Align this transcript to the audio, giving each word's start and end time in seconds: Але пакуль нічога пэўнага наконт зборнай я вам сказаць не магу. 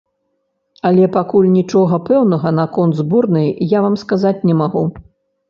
Але 0.89 1.03
пакуль 1.17 1.49
нічога 1.57 1.99
пэўнага 2.07 2.55
наконт 2.61 2.99
зборнай 3.01 3.47
я 3.77 3.85
вам 3.87 4.01
сказаць 4.05 4.35
не 4.51 4.59
магу. 4.65 4.83